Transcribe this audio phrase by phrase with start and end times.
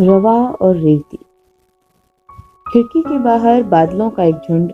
[0.00, 1.18] रवा और रेवती
[2.72, 4.72] खिड़की के बाहर बादलों का एक झुंड,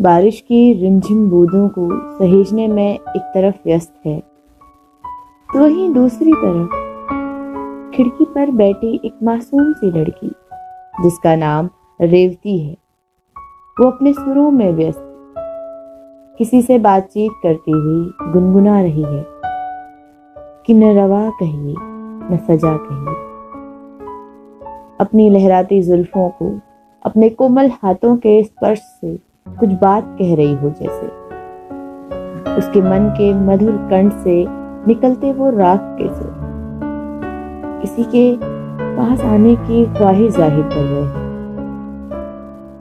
[0.00, 4.20] बारिश की रिमझिम बूंदों को सहेजने में एक तरफ़ व्यस्त है।
[5.52, 6.70] तो वहीं दूसरी तरफ़,
[7.96, 10.32] खिड़की पर बैठी एक मासूम सी लड़की,
[11.02, 11.70] जिसका नाम
[12.00, 12.76] रेवती है।
[13.80, 15.02] वो अपने सुरों में व्यस्त,
[16.38, 19.26] किसी से बातचीत करती हुई गुनगुना रही है
[20.66, 23.25] कि न रवा कहिए, न सजा कहिए।
[25.00, 26.50] अपनी लहराती जुल्फों को,
[27.04, 29.16] अपने कोमल हाथों के स्पर्श से
[29.48, 31.06] कुछ बात कह रही हो जैसे।
[32.56, 34.44] उसके मन के मधुर कंठ से
[34.88, 36.30] निकलते वो राख के सुर
[37.80, 38.36] किसी के
[38.96, 41.24] पास आने की ख्वाहिश ज़ाहिर कर रहे हैं।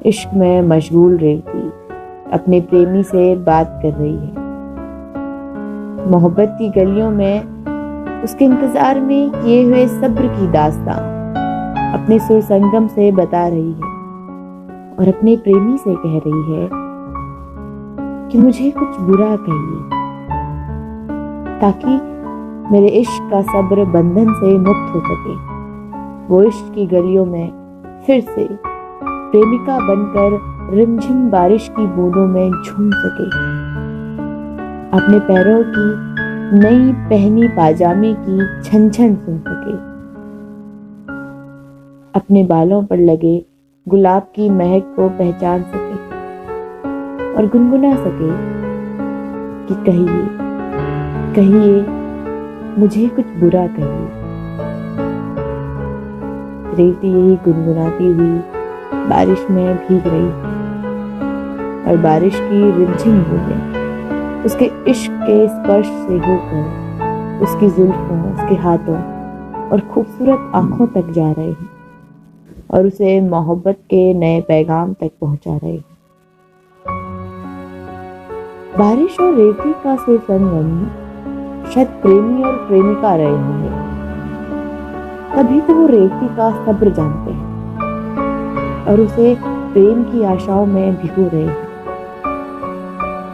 [0.05, 1.69] इश्क में मशगूल रेवती
[2.33, 4.43] अपने प्रेमी से बात कर रही है।
[6.11, 11.13] मोहब्बत की गलियों में उसके इंतज़ार में किए हुए सब्र की दास्तान।
[11.95, 13.93] अपने सुर संगम से बता रही है
[14.99, 16.69] और अपने प्रेमी से कह रही है
[18.31, 19.79] कि मुझे कुछ बुरा कहिए,
[21.61, 21.93] ताकि
[22.71, 25.35] मेरे इश्क का सब्र बंधन से मुक्त हो सके।
[26.27, 27.47] वो इश्क की गलियों में
[28.05, 30.29] फिर से प्रेमिका बनकर
[30.75, 33.27] रिमझिम बारिश की बूंदों में झूम सके।
[34.97, 35.87] अपने पैरों की
[36.59, 39.54] नई पहनी पाजामे की छन छन सुन सके
[42.15, 43.45] अपने बालों पर लगे
[43.87, 48.29] गुलाब की महक को पहचान सके और गुनगुना सके
[49.67, 50.43] कि कहिए
[51.35, 51.81] कहिए,
[52.79, 54.23] मुझे कुछ बुरा कहिए।
[56.77, 58.39] रेवती यही गुनगुनाती हुई
[59.09, 60.31] बारिश में भीग रही
[61.83, 68.97] और बारिश की रिमझिम बूंदें उसके इश्क के स्पर्श से होकर उसकी जुल्फों, उसके हाथों
[69.69, 71.74] और खूबसूरत आँखों तक जा रहे हैं।
[72.75, 75.83] और उसे मोहब्बत के नए पैगाम तक पहुँचा रहे। हैं
[78.77, 80.69] बारिश और रेती का सुर संगम
[81.71, 83.69] शायद प्रेमी और प्रेमिका रहे होंगे।
[85.35, 89.35] तभी तो वो रेवती का सब्र जानते हैं और उसे
[89.73, 91.63] प्रेम की आशाओं में भिगो रहे हैं।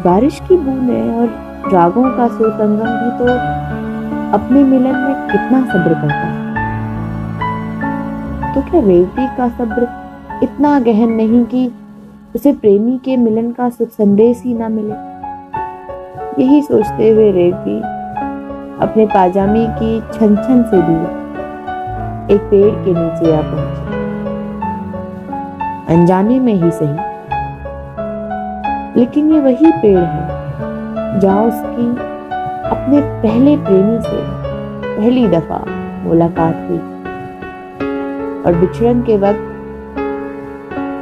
[0.03, 1.27] बारिश की बूंदें और
[1.73, 3.25] रागों का सुर संगम भी तो
[4.37, 6.50] अपने मिलन में कितना सब्र करता है।
[8.55, 9.87] तो क्या रेवती का सब्र
[10.43, 11.71] इतना गहन नहीं कि
[12.35, 14.95] उसे प्रेमी के मिलन का सुख संदेश ही ना मिले।
[16.43, 17.77] यही सोचते हुए रेवती
[18.83, 21.07] अपने पाजामे की छन छन से दूर,
[22.31, 23.85] एक पेड़ के नीचे आ पहुँची।
[25.93, 27.09] अनजाने में ही सही।
[28.99, 31.89] लेकिन ये वही पेड़ है, जहाँ उसकी
[32.69, 34.23] अपने पहले प्रेमी से
[34.97, 35.65] पहली दफ़ा
[36.03, 36.90] मुलाकात हुई।
[38.45, 39.49] और बिछड़न के वक्त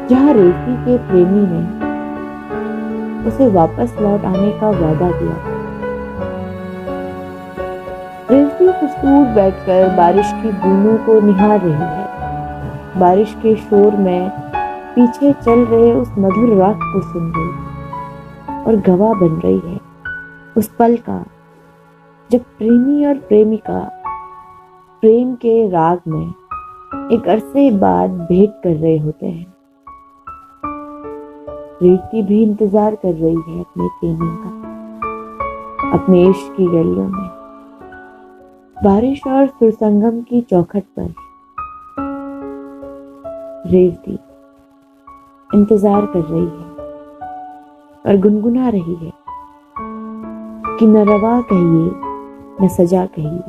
[0.09, 1.61] जहाँ रेवती के प्रेमी ने
[3.27, 5.35] उसे वापस लौट आने का वादा किया।
[8.31, 14.29] रेवती कुछ दूर बैठकर बारिश की बूंदों को निहार रही है। बारिश के शोर में
[14.95, 19.79] पीछे चल रहे उस मधुर राग को सुन रही और गवाह बन रही है।
[20.57, 21.23] उस पल का,
[22.31, 23.79] जब प्रेमी और प्रेमिका
[25.03, 26.33] प्रेम के राग में
[26.91, 29.45] एक अरसे बाद भेंट कर रहे होते हैं।
[31.81, 34.49] रेती भी इंतज़ार कर रही है अपने प्रेमी का,
[35.93, 37.29] अपने इश्क की गलियों में।
[38.77, 41.13] बारिश और सुरसंगम की चौखट पर
[43.67, 44.17] रेवती
[45.49, 46.67] इंतज़ार कर रही है
[48.05, 49.11] और गुनगुना रही है
[50.79, 51.91] कि न रवा कहिए,
[52.61, 53.41] न सजा कहिए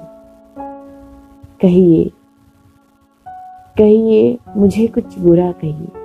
[1.60, 2.10] कहिए
[3.78, 5.99] कहिए मुझे कुछ बुरा कहिए।